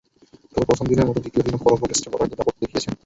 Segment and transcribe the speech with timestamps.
[0.53, 2.93] তবে প্রথম দিনের মতো দ্বিতীয় দিনও কলম্বো টেস্টে বোলাররা দাপট দেখিয়েছেন।